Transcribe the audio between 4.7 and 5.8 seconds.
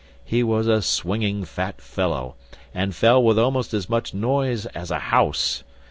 a house.